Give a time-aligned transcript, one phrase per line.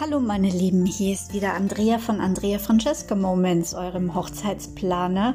[0.00, 5.34] Hallo meine Lieben, hier ist wieder Andrea von Andrea Francesca Moments, eurem Hochzeitsplaner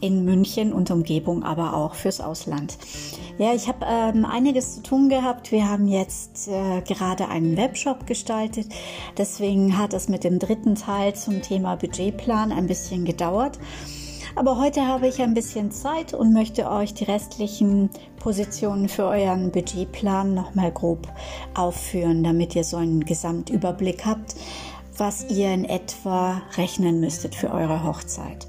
[0.00, 2.78] in München und Umgebung, aber auch fürs Ausland.
[3.36, 5.50] Ja, ich habe ähm, einiges zu tun gehabt.
[5.50, 8.68] Wir haben jetzt äh, gerade einen Webshop gestaltet.
[9.18, 13.58] Deswegen hat es mit dem dritten Teil zum Thema Budgetplan ein bisschen gedauert.
[14.36, 17.88] Aber heute habe ich ein bisschen Zeit und möchte euch die restlichen
[18.18, 21.08] Positionen für euren Budgetplan nochmal grob
[21.54, 24.36] aufführen, damit ihr so einen Gesamtüberblick habt,
[24.98, 28.46] was ihr in etwa rechnen müsstet für eure Hochzeit.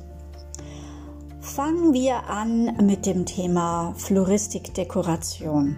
[1.39, 5.77] Fangen wir an mit dem Thema Floristikdekoration.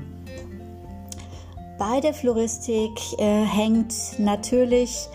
[1.78, 5.08] Bei der Floristik äh, hängt natürlich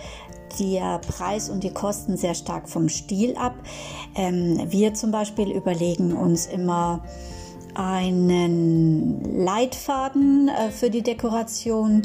[0.59, 3.55] der Preis und die Kosten sehr stark vom Stil ab.
[4.15, 7.03] Ähm, wir zum Beispiel überlegen uns immer
[7.75, 12.03] einen Leitfaden äh, für die Dekoration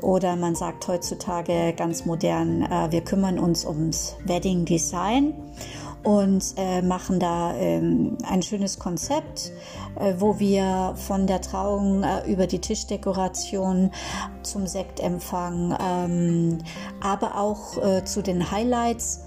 [0.00, 5.34] oder man sagt heutzutage ganz modern, äh, wir kümmern uns ums Wedding Design
[6.04, 9.52] und äh, machen da ähm, ein schönes Konzept,
[10.18, 13.90] wo wir von der Trauung äh, über die Tischdekoration
[14.42, 16.58] zum Sektempfang, ähm,
[17.00, 19.24] aber auch äh, zu den Highlights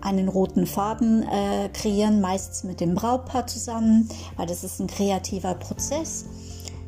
[0.00, 5.54] einen roten Faden äh, kreieren, meistens mit dem Brautpaar zusammen, weil das ist ein kreativer
[5.54, 6.26] Prozess.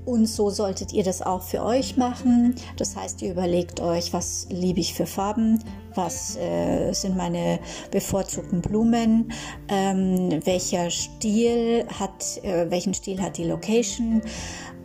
[0.07, 2.55] Und so solltet ihr das auch für euch machen.
[2.77, 5.63] Das heißt, ihr überlegt euch, was liebe ich für Farben,
[5.97, 7.59] was äh, sind meine
[7.91, 9.33] bevorzugten Blumen,
[9.69, 14.23] ähm, welcher Stil hat, äh, welchen Stil hat die Location,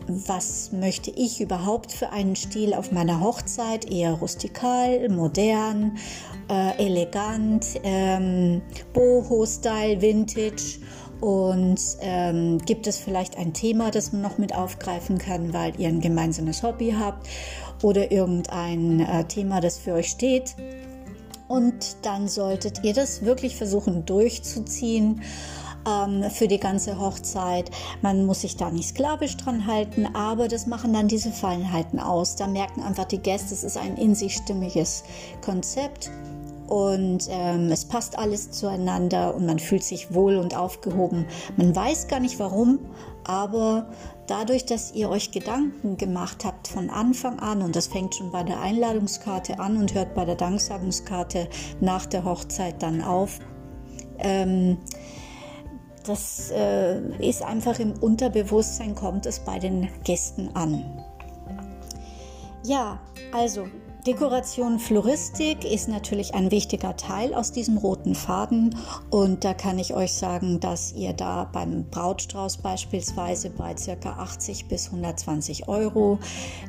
[0.07, 5.97] was möchte ich überhaupt für einen Stil auf meiner Hochzeit, eher rustikal, modern,
[6.49, 8.63] äh, elegant, ähm,
[8.93, 10.79] Boho-Style, Vintage
[11.21, 15.87] und ähm, gibt es vielleicht ein Thema, das man noch mit aufgreifen kann, weil ihr
[15.87, 17.27] ein gemeinsames Hobby habt
[17.83, 20.55] oder irgendein äh, Thema, das für euch steht.
[21.47, 25.21] Und dann solltet ihr das wirklich versuchen durchzuziehen
[25.87, 27.69] ähm, für die ganze Hochzeit.
[28.01, 32.35] Man muss sich da nicht sklavisch dran halten, aber das machen dann diese Feinheiten aus.
[32.35, 35.03] Da merken einfach die Gäste, es ist ein in sich stimmiges
[35.41, 36.09] Konzept
[36.71, 41.25] und ähm, es passt alles zueinander und man fühlt sich wohl und aufgehoben.
[41.57, 42.79] Man weiß gar nicht warum,
[43.25, 43.91] aber
[44.27, 48.43] dadurch, dass ihr euch Gedanken gemacht habt von Anfang an und das fängt schon bei
[48.43, 51.49] der Einladungskarte an und hört bei der Danksagungskarte
[51.81, 53.39] nach der Hochzeit dann auf,
[54.19, 54.77] ähm,
[56.05, 61.03] das äh, ist einfach im Unterbewusstsein, kommt es bei den Gästen an.
[62.63, 63.01] Ja,
[63.33, 63.65] also
[64.07, 68.75] Dekoration Floristik ist natürlich ein wichtiger Teil aus diesem roten Faden
[69.11, 74.09] und da kann ich euch sagen, dass ihr da beim Brautstrauß beispielsweise bei ca.
[74.09, 76.17] 80 bis 120 Euro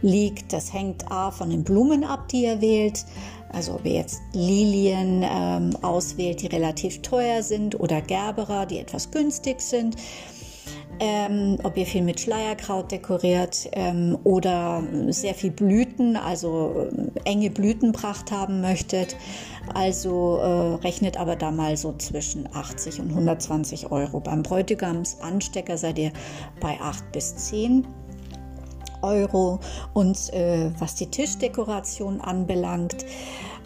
[0.03, 0.53] liegt.
[0.53, 3.07] Das hängt A von den Blumen ab, die ihr wählt.
[3.51, 9.11] Also ob ihr jetzt Lilien ähm, auswählt, die relativ teuer sind oder Gerberer, die etwas
[9.11, 9.97] günstig sind
[11.01, 17.51] ähm, ob ihr viel mit Schleierkraut dekoriert ähm, oder sehr viel Blüten, also äh, enge
[17.51, 19.17] Blütenpracht haben möchtet.
[19.75, 24.21] Also äh, rechnet aber da mal so zwischen 80 und 120 Euro.
[24.21, 26.13] Beim Bräutigamsanstecker seid ihr
[26.61, 27.87] bei 8 bis 10
[29.03, 29.61] Euro.
[29.95, 33.05] Und äh, was die Tischdekoration anbelangt,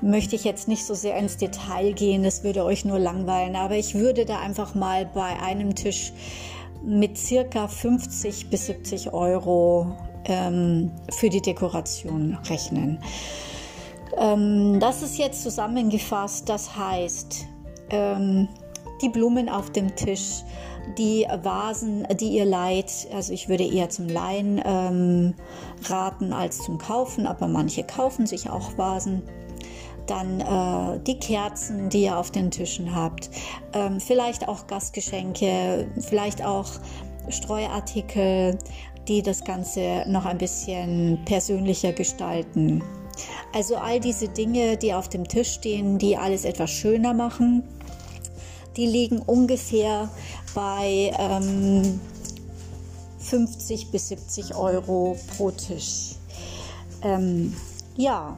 [0.02, 3.76] möchte ich jetzt nicht so sehr ins Detail gehen, das würde euch nur langweilen, aber
[3.76, 6.12] ich würde da einfach mal bei einem Tisch
[6.82, 12.98] mit circa 50 bis 70 Euro ähm, für die Dekoration rechnen.
[14.16, 17.46] Ähm, das ist jetzt zusammengefasst, das heißt,
[17.90, 18.48] ähm,
[19.02, 20.42] die Blumen auf dem Tisch,
[20.96, 25.34] die Vasen, die ihr leiht, also ich würde eher zum Leihen ähm,
[25.84, 29.22] raten als zum Kaufen, aber manche kaufen sich auch Vasen
[30.06, 33.30] dann äh, die Kerzen, die ihr auf den Tischen habt,
[33.72, 36.68] ähm, vielleicht auch Gastgeschenke, vielleicht auch
[37.28, 38.58] Streuartikel,
[39.08, 42.82] die das Ganze noch ein bisschen persönlicher gestalten.
[43.54, 47.62] Also all diese Dinge, die auf dem Tisch stehen, die alles etwas schöner machen,
[48.76, 50.10] die liegen ungefähr
[50.54, 52.00] bei ähm,
[53.18, 56.16] 50 bis 70 Euro pro Tisch.
[57.02, 57.54] Ähm,
[57.96, 58.36] ja,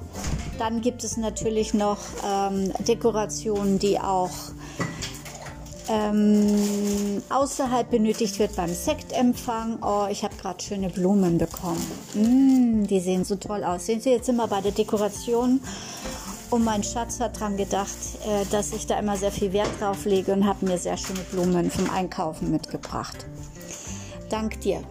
[0.58, 4.31] dann gibt es natürlich noch ähm, Dekorationen, die auch
[5.88, 9.78] ähm, außerhalb benötigt wird beim Sektempfang.
[9.82, 11.84] Oh, ich habe gerade schöne Blumen bekommen.
[12.14, 13.87] Mm, die sehen so toll aus.
[13.87, 15.60] Sehen Sie, jetzt wir bei der Dekoration.
[16.50, 17.96] Und mein Schatz hat daran gedacht,
[18.26, 21.20] äh, dass ich da immer sehr viel Wert drauf lege und hat mir sehr schöne
[21.31, 23.26] Blumen vom Einkaufen mitgebracht.
[24.31, 24.82] Dank dir.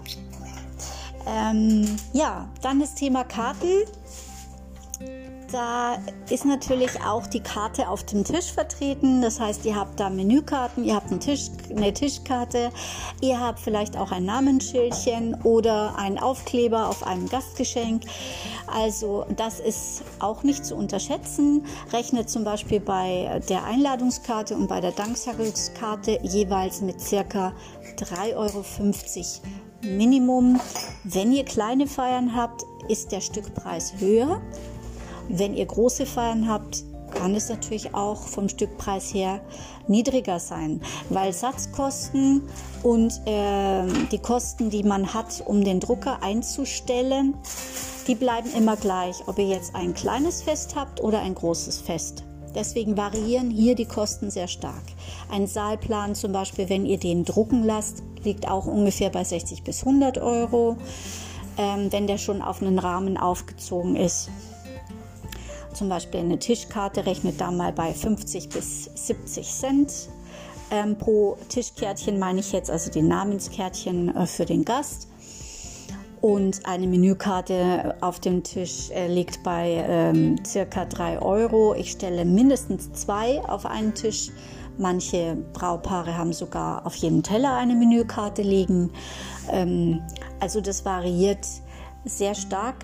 [1.28, 3.84] Ähm, ja, dann das Thema Karten.
[5.52, 5.98] Da
[6.30, 9.22] ist natürlich auch die Karte auf dem Tisch vertreten.
[9.22, 12.70] Das heißt, ihr habt da Menükarten, ihr habt einen Tisch, eine Tischkarte,
[13.22, 18.04] ihr habt vielleicht auch ein Namensschildchen oder einen Aufkleber auf einem Gastgeschenk.
[18.68, 21.66] Also das ist auch nicht zu unterschätzen.
[21.94, 27.54] Rechnet zum Beispiel bei der Einladungskarte und bei der Danksagungskarte jeweils mit circa
[27.96, 28.66] 3,50 Euro
[29.82, 30.60] Minimum.
[31.06, 34.42] Wenn ihr kleine Feiern habt, ist der Stückpreis höher.
[35.30, 36.84] Wenn ihr große Feiern habt,
[37.14, 39.42] kann es natürlich auch vom Stückpreis her
[39.88, 42.44] niedriger sein, weil Satzkosten
[42.84, 47.36] und äh, die Kosten, die man hat, um den Drucker einzustellen,
[48.08, 52.24] die bleiben immer gleich, ob ihr jetzt ein kleines Fest habt oder ein großes Fest.
[52.56, 54.84] Deswegen variieren hier die Kosten sehr stark.
[55.30, 59.82] Ein Saalplan zum Beispiel, wenn ihr den drucken lasst, liegt auch ungefähr bei 60 bis
[59.86, 60.78] 100 Euro,
[61.58, 64.30] ähm, wenn der schon auf einen Rahmen aufgezogen ist.
[65.78, 69.94] Zum Beispiel eine Tischkarte rechnet da mal bei 50 bis 70 Cent.
[70.72, 75.08] Ähm, pro Tischkärtchen meine ich jetzt also die Namenskärtchen äh, für den Gast.
[76.20, 81.76] Und eine Menükarte auf dem Tisch äh, liegt bei ähm, circa 3 Euro.
[81.76, 84.32] Ich stelle mindestens zwei auf einen Tisch.
[84.80, 88.90] Manche Braupaare haben sogar auf jedem Teller eine Menükarte liegen.
[89.52, 90.02] Ähm,
[90.40, 91.46] also das variiert
[92.04, 92.78] sehr stark.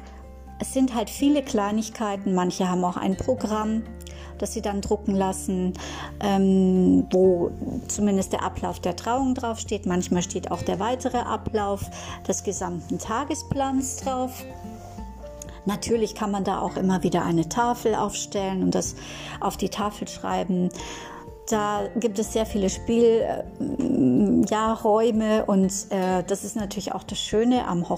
[0.63, 2.33] Es sind halt viele Kleinigkeiten.
[2.33, 3.83] Manche haben auch ein Programm,
[4.37, 5.73] das sie dann drucken lassen,
[6.21, 7.51] ähm, wo
[7.89, 9.85] zumindest der Ablauf der Trauung draufsteht.
[9.85, 11.81] Manchmal steht auch der weitere Ablauf
[12.25, 14.45] des gesamten Tagesplans drauf.
[15.65, 18.95] Natürlich kann man da auch immer wieder eine Tafel aufstellen und das
[19.41, 20.69] auf die Tafel schreiben.
[21.49, 27.67] Da gibt es sehr viele Spielräume ja, und äh, das ist natürlich auch das Schöne
[27.67, 27.89] am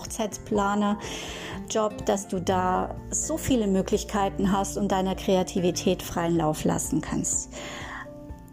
[1.65, 7.53] Hochzeitsplaner-Job, dass du da so viele Möglichkeiten hast und deiner Kreativität freien Lauf lassen kannst.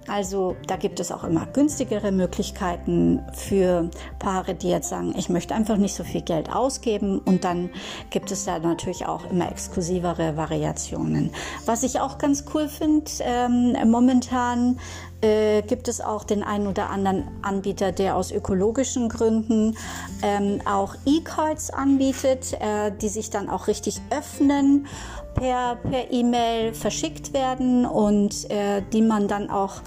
[0.09, 3.89] Also da gibt es auch immer günstigere Möglichkeiten für
[4.19, 7.21] Paare, die jetzt sagen, ich möchte einfach nicht so viel Geld ausgeben.
[7.21, 7.71] Und dann
[8.11, 11.31] gibt es da natürlich auch immer exklusivere Variationen.
[11.67, 14.81] Was ich auch ganz cool finde, ähm, momentan
[15.23, 19.77] äh, gibt es auch den einen oder anderen Anbieter, der aus ökologischen Gründen
[20.23, 24.87] ähm, auch E-Cards anbietet, äh, die sich dann auch richtig öffnen
[25.35, 25.79] per
[26.11, 29.81] E-Mail verschickt werden und äh, die man dann auch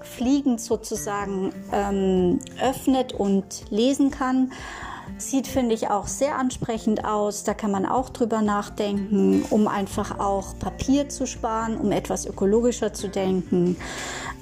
[0.00, 4.52] fliegend sozusagen ähm, öffnet und lesen kann.
[5.18, 7.44] Sieht, finde ich, auch sehr ansprechend aus.
[7.44, 12.92] Da kann man auch drüber nachdenken, um einfach auch Papier zu sparen, um etwas ökologischer
[12.92, 13.76] zu denken.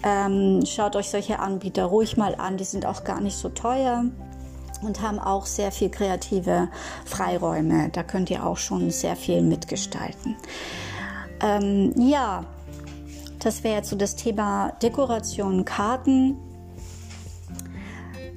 [0.03, 4.05] Ähm, schaut euch solche Anbieter ruhig mal an, die sind auch gar nicht so teuer
[4.83, 6.69] und haben auch sehr viel kreative
[7.05, 7.91] Freiräume.
[7.91, 10.37] Da könnt ihr auch schon sehr viel mitgestalten.
[11.43, 12.45] Ähm, ja,
[13.39, 16.37] das wäre jetzt so das Thema Dekoration, Karten.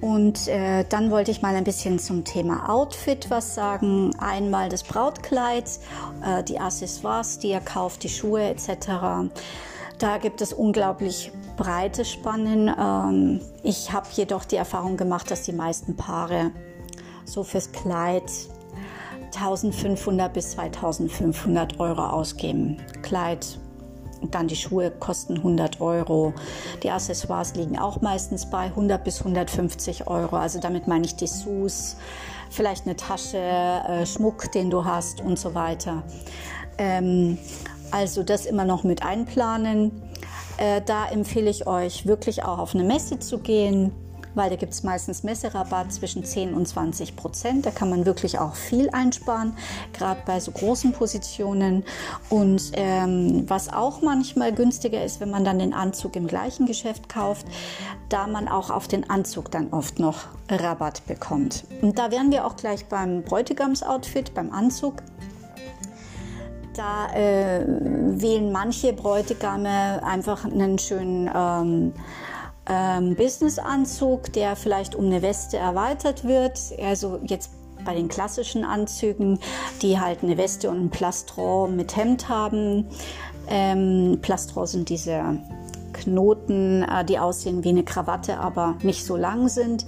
[0.02, 4.14] Und äh, dann wollte ich mal ein bisschen zum Thema Outfit was sagen.
[4.20, 5.64] Einmal das Brautkleid,
[6.26, 9.30] äh, die Accessoires, die ihr kauft, die Schuhe etc.
[10.00, 12.72] Da gibt es unglaublich breite Spannen.
[12.78, 16.52] Ähm, ich habe jedoch die Erfahrung gemacht, dass die meisten Paare
[17.26, 18.24] so fürs Kleid
[19.36, 22.78] 1500 bis 2500 Euro ausgeben.
[23.02, 23.58] Kleid,
[24.32, 26.34] dann die Schuhe kosten 100 Euro.
[26.84, 30.38] Die Accessoires liegen auch meistens bei 100 bis 150 Euro.
[30.38, 31.98] Also damit meine ich Dessous,
[32.50, 36.04] vielleicht eine Tasche, äh, Schmuck, den du hast und so weiter.
[36.78, 37.38] Ähm,
[37.92, 39.92] also das immer noch mit einplanen.
[40.58, 43.92] Äh, da empfehle ich euch wirklich auch auf eine Messe zu gehen,
[44.36, 47.66] weil da gibt es meistens Messerabatt zwischen 10 und 20 Prozent.
[47.66, 49.56] Da kann man wirklich auch viel einsparen,
[49.94, 51.84] gerade bei so großen Positionen.
[52.30, 57.10] Und ähm, was auch manchmal günstiger ist, wenn man dann den Anzug im gleichen Geschäft
[57.10, 57.46] kauft,
[58.10, 61.66] da man auch auf den Anzug dann oft noch Rabatt bekommt.
[61.82, 64.96] Und da wären wir auch gleich beim Bräutigamsoutfit, beim Anzug.
[66.74, 71.94] Da äh, wählen manche Bräutigame einfach einen schönen ähm,
[72.68, 76.60] ähm, Businessanzug, der vielleicht um eine Weste erweitert wird.
[76.82, 77.52] Also jetzt
[77.86, 79.40] bei den klassischen Anzügen,
[79.82, 82.88] die halt eine Weste und ein Plastron mit Hemd haben.
[83.48, 85.38] Ähm, Plastron sind diese
[85.92, 89.86] Knoten, äh, die aussehen wie eine Krawatte, aber nicht so lang sind.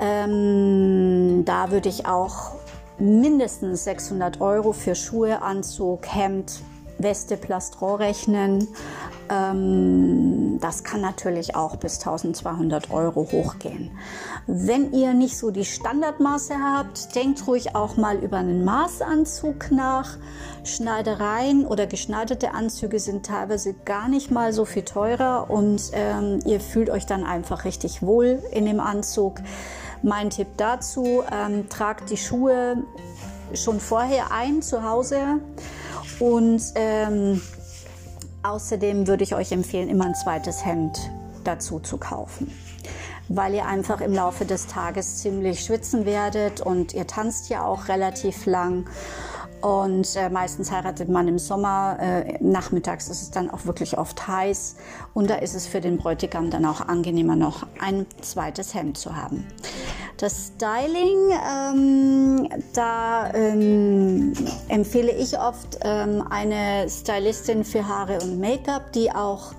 [0.00, 2.52] Ähm, da würde ich auch
[2.98, 6.62] mindestens 600 Euro für Schuhe, Anzug, Hemd
[6.98, 8.68] Weste Plastron rechnen.
[9.30, 13.90] Ähm, das kann natürlich auch bis 1200 Euro hochgehen.
[14.46, 20.18] Wenn ihr nicht so die Standardmaße habt, denkt ruhig auch mal über einen Maßanzug nach.
[20.62, 26.60] Schneidereien oder geschneiderte Anzüge sind teilweise gar nicht mal so viel teurer und ähm, ihr
[26.60, 29.40] fühlt euch dann einfach richtig wohl in dem Anzug.
[30.04, 32.76] Mein Tipp dazu, ähm, tragt die Schuhe
[33.54, 35.40] schon vorher ein zu Hause
[36.20, 37.40] und ähm,
[38.42, 41.10] außerdem würde ich euch empfehlen, immer ein zweites Hemd
[41.42, 42.52] dazu zu kaufen
[43.28, 47.88] weil ihr einfach im Laufe des Tages ziemlich schwitzen werdet und ihr tanzt ja auch
[47.88, 48.86] relativ lang.
[49.64, 51.96] Und äh, meistens heiratet man im Sommer.
[51.98, 54.76] Äh, nachmittags ist es dann auch wirklich oft heiß.
[55.14, 59.16] Und da ist es für den Bräutigam dann auch angenehmer, noch ein zweites Hemd zu
[59.16, 59.46] haben.
[60.16, 64.32] Das Styling, ähm, da ähm,
[64.68, 69.52] empfehle ich oft ähm, eine Stylistin für Haare und Make-up, die auch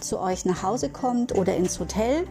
[0.00, 2.26] zu euch nach Hause kommt oder ins Hotel.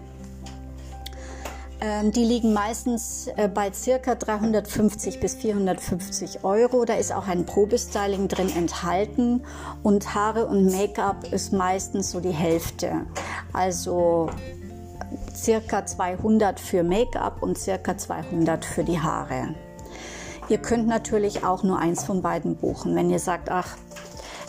[1.79, 6.85] Ähm, die liegen meistens äh, bei circa 350 bis 450 Euro.
[6.85, 9.43] Da ist auch ein Probestyling drin enthalten
[9.83, 13.05] und Haare und Make-up ist meistens so die Hälfte.
[13.53, 14.29] Also
[15.37, 19.55] circa 200 für Make-up und circa 200 für die Haare.
[20.49, 22.95] Ihr könnt natürlich auch nur eins von beiden buchen.
[22.95, 23.77] Wenn ihr sagt, ach,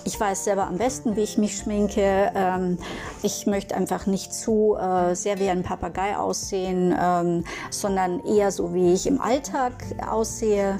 [0.05, 2.33] ich weiß selber am besten, wie ich mich schminke.
[2.35, 2.79] Ähm,
[3.23, 8.73] ich möchte einfach nicht zu äh, sehr wie ein Papagei aussehen, ähm, sondern eher so,
[8.73, 9.75] wie ich im Alltag
[10.09, 10.79] aussehe.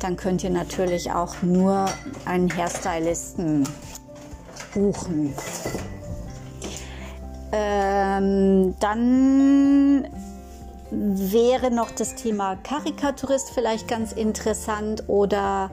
[0.00, 1.86] Dann könnt ihr natürlich auch nur
[2.24, 3.68] einen Hairstylisten
[4.74, 5.34] buchen.
[7.52, 10.06] Ähm, dann
[10.90, 15.70] wäre noch das Thema Karikaturist vielleicht ganz interessant oder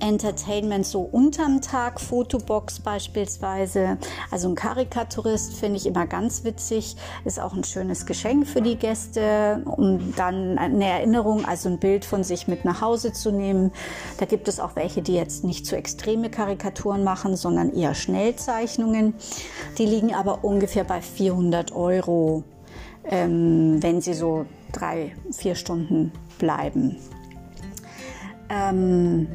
[0.00, 3.98] Entertainment so unterm Tag, Fotobox beispielsweise.
[4.30, 8.76] Also ein Karikaturist finde ich immer ganz witzig, ist auch ein schönes Geschenk für die
[8.76, 13.72] Gäste, um dann eine Erinnerung, also ein Bild von sich mit nach Hause zu nehmen.
[14.18, 17.94] Da gibt es auch welche, die jetzt nicht zu so extreme Karikaturen machen, sondern eher
[17.94, 19.14] Schnellzeichnungen.
[19.78, 22.44] Die liegen aber ungefähr bei 400 Euro,
[23.04, 26.96] ähm, wenn sie so drei, vier Stunden bleiben.
[28.50, 29.28] Ähm,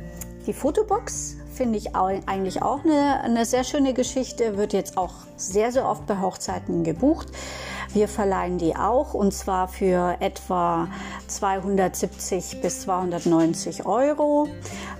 [0.46, 5.72] die Fotobox finde ich eigentlich auch eine, eine sehr schöne Geschichte, wird jetzt auch sehr,
[5.72, 7.28] sehr oft bei Hochzeiten gebucht.
[7.94, 10.88] Wir verleihen die auch und zwar für etwa
[11.28, 14.48] 270 bis 290 Euro.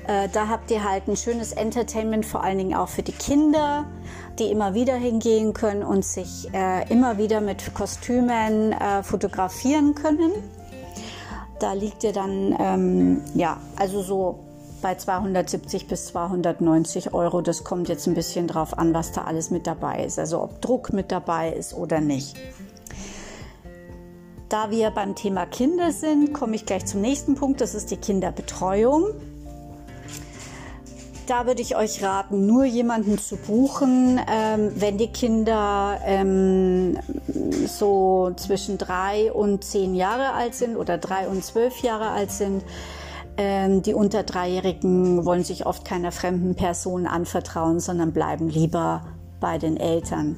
[0.08, 3.86] Äh, da habt ihr halt ein schönes Entertainment, vor allen Dingen auch für die Kinder,
[4.38, 10.32] die immer wieder hingehen können und sich äh, immer wieder mit Kostümen äh, fotografieren können.
[11.60, 14.53] Da liegt ihr dann, ähm, ja, also so
[14.84, 17.42] bei 270 bis 290 Euro.
[17.42, 20.20] Das kommt jetzt ein bisschen drauf an, was da alles mit dabei ist.
[20.20, 22.36] Also ob Druck mit dabei ist oder nicht.
[24.50, 27.62] Da wir beim Thema Kinder sind, komme ich gleich zum nächsten Punkt.
[27.62, 29.06] Das ist die Kinderbetreuung.
[31.26, 37.00] Da würde ich euch raten, nur jemanden zu buchen, ähm, wenn die Kinder ähm,
[37.66, 42.62] so zwischen drei und zehn Jahre alt sind oder drei und zwölf Jahre alt sind
[43.38, 49.06] die unter Dreijährigen wollen sich oft keiner fremden Person anvertrauen, sondern bleiben lieber
[49.40, 50.38] bei den Eltern.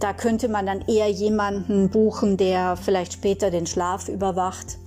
[0.00, 4.78] Da könnte man dann eher jemanden buchen, der vielleicht später den Schlaf überwacht.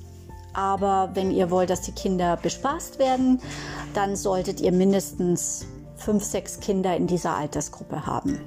[0.53, 3.39] Aber wenn ihr wollt, dass die Kinder bespaßt werden,
[3.93, 8.39] dann solltet ihr mindestens fünf, sechs Kinder in dieser Altersgruppe haben.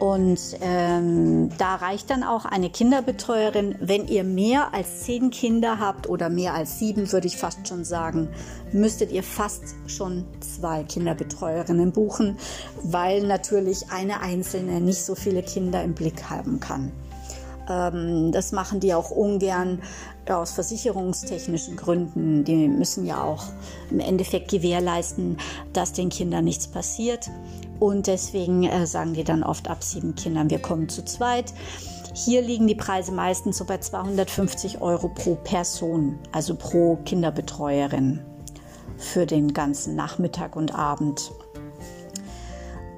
[0.00, 3.74] Und ähm, da reicht dann auch eine Kinderbetreuerin.
[3.80, 7.84] Wenn ihr mehr als zehn Kinder habt oder mehr als sieben, würde ich fast schon
[7.84, 8.28] sagen,
[8.72, 12.38] müsstet ihr fast schon zwei Kinderbetreuerinnen buchen,
[12.82, 16.92] weil natürlich eine einzelne nicht so viele Kinder im Blick haben kann.
[17.70, 19.80] Ähm, das machen die auch ungern
[20.28, 22.44] aus versicherungstechnischen Gründen.
[22.44, 23.44] Die müssen ja auch
[23.90, 25.38] im Endeffekt gewährleisten,
[25.72, 27.30] dass den Kindern nichts passiert.
[27.78, 31.54] Und deswegen äh, sagen die dann oft ab sieben Kindern, wir kommen zu zweit.
[32.12, 38.20] Hier liegen die Preise meistens so bei 250 Euro pro Person, also pro Kinderbetreuerin
[38.98, 41.30] für den ganzen Nachmittag und Abend.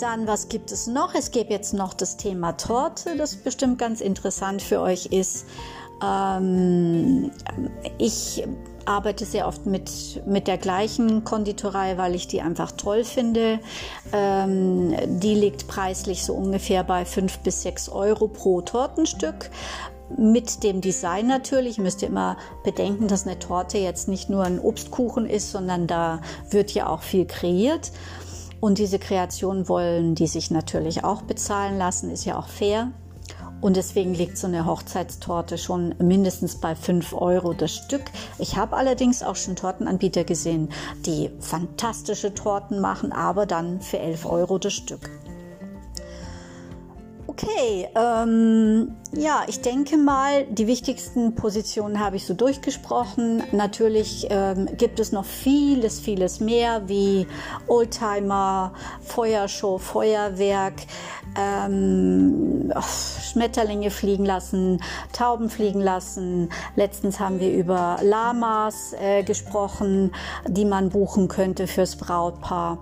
[0.02, 1.14] Dann, was gibt es noch?
[1.14, 5.46] Es gibt jetzt noch das Thema Torte, das bestimmt ganz interessant für euch ist.
[6.04, 7.30] Ähm,
[7.98, 8.42] ich
[8.84, 13.60] arbeite sehr oft mit, mit der gleichen Konditorei, weil ich die einfach toll finde.
[14.12, 19.50] Ähm, die liegt preislich so ungefähr bei 5 bis 6 Euro pro Tortenstück.
[20.18, 24.58] Mit dem Design natürlich müsst ihr immer bedenken, dass eine Torte jetzt nicht nur ein
[24.58, 27.92] Obstkuchen ist, sondern da wird ja auch viel kreiert.
[28.62, 32.92] Und diese Kreationen wollen die sich natürlich auch bezahlen lassen, ist ja auch fair.
[33.60, 38.04] Und deswegen liegt so eine Hochzeitstorte schon mindestens bei 5 Euro das Stück.
[38.38, 40.68] Ich habe allerdings auch schon Tortenanbieter gesehen,
[41.04, 45.10] die fantastische Torten machen, aber dann für 11 Euro das Stück.
[47.32, 53.42] Okay, ähm, ja, ich denke mal, die wichtigsten Positionen habe ich so durchgesprochen.
[53.52, 57.26] Natürlich ähm, gibt es noch vieles, vieles mehr wie
[57.68, 60.74] Oldtimer, Feuershow, Feuerwerk,
[61.34, 62.70] ähm,
[63.32, 66.50] Schmetterlinge fliegen lassen, Tauben fliegen lassen.
[66.76, 70.12] Letztens haben wir über Lamas äh, gesprochen,
[70.46, 72.78] die man buchen könnte fürs Brautpaar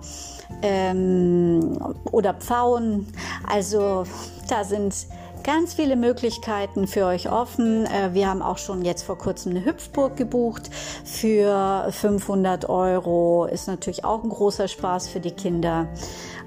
[0.62, 1.78] ähm,
[2.10, 3.06] oder Pfauen.
[3.48, 4.04] Also
[4.48, 4.94] da sind
[5.42, 7.86] ganz viele Möglichkeiten für euch offen.
[7.86, 10.70] Äh, wir haben auch schon jetzt vor kurzem eine Hüpfburg gebucht
[11.04, 13.46] für 500 Euro.
[13.46, 15.88] Ist natürlich auch ein großer Spaß für die Kinder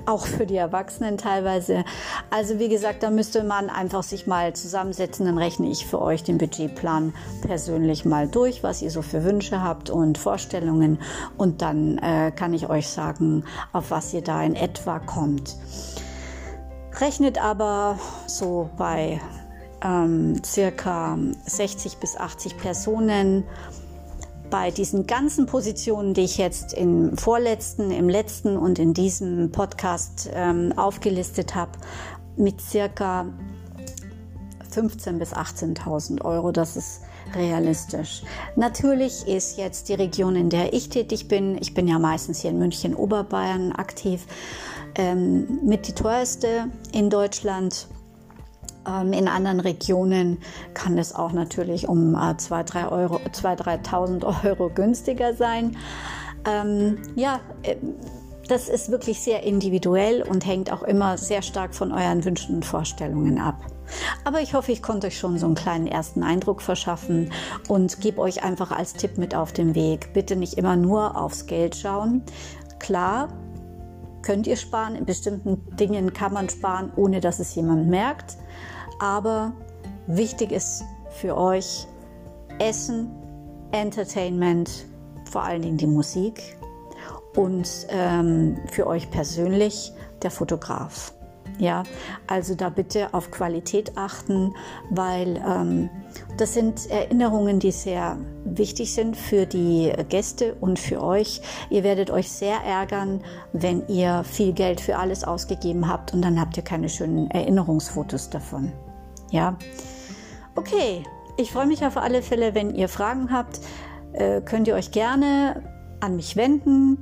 [0.05, 1.83] auch für die Erwachsenen teilweise.
[2.29, 6.23] Also wie gesagt, da müsste man einfach sich mal zusammensetzen, dann rechne ich für euch
[6.23, 10.99] den Budgetplan persönlich mal durch, was ihr so für Wünsche habt und Vorstellungen
[11.37, 15.55] und dann äh, kann ich euch sagen, auf was ihr da in etwa kommt.
[16.99, 19.19] Rechnet aber so bei
[19.83, 23.43] ähm, circa 60 bis 80 Personen
[24.49, 30.29] bei diesen ganzen Positionen, die ich jetzt im vorletzten, im letzten und in diesem Podcast
[30.33, 31.71] ähm, aufgelistet habe,
[32.35, 33.25] mit circa
[34.73, 36.51] 15.000 bis 18.000 Euro.
[36.51, 37.01] Das ist
[37.35, 38.23] realistisch.
[38.55, 42.51] Natürlich ist jetzt die Region, in der ich tätig bin, ich bin ja meistens hier
[42.51, 44.25] in München, Oberbayern aktiv,
[44.95, 47.87] ähm, mit die teuerste in Deutschland.
[48.87, 50.39] Ähm, in anderen Regionen
[50.73, 55.77] kann es auch natürlich um 2.000, äh, Euro, 3.000 Euro günstiger sein.
[56.45, 57.75] Ähm, ja, äh,
[58.47, 62.65] das ist wirklich sehr individuell und hängt auch immer sehr stark von euren Wünschen und
[62.65, 63.65] Vorstellungen ab.
[64.25, 67.31] Aber ich hoffe, ich konnte euch schon so einen kleinen ersten Eindruck verschaffen
[67.67, 70.11] und gebe euch einfach als Tipp mit auf den Weg.
[70.13, 72.23] Bitte nicht immer nur aufs Geld schauen.
[72.79, 73.29] Klar,
[74.23, 74.95] könnt ihr sparen.
[74.95, 78.37] In bestimmten Dingen kann man sparen, ohne dass es jemand merkt.
[78.99, 79.53] Aber
[80.07, 81.87] wichtig ist für euch
[82.59, 83.11] Essen,
[83.71, 84.85] Entertainment,
[85.29, 86.57] vor allen Dingen die Musik
[87.35, 91.13] und ähm, für euch persönlich der Fotograf.
[91.59, 91.83] Ja,
[92.27, 94.53] also da bitte auf Qualität achten,
[94.89, 95.89] weil ähm,
[96.37, 101.41] das sind Erinnerungen, die sehr wichtig sind für die Gäste und für euch.
[101.69, 103.21] Ihr werdet euch sehr ärgern,
[103.53, 108.29] wenn ihr viel Geld für alles ausgegeben habt und dann habt ihr keine schönen Erinnerungsfotos
[108.29, 108.71] davon.
[109.31, 109.57] Ja,
[110.55, 111.03] okay.
[111.35, 113.59] Ich freue mich auf alle Fälle, wenn ihr Fragen habt,
[114.13, 115.63] äh, könnt ihr euch gerne
[115.99, 116.99] an mich wenden.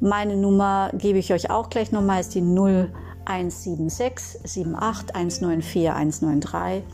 [0.00, 2.42] Meine Nummer gebe ich euch auch gleich nochmal, ist die
[3.24, 6.84] 0176 78 194 193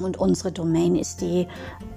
[0.00, 1.46] und unsere Domain ist die